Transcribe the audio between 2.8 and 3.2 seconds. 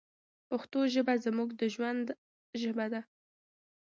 ده.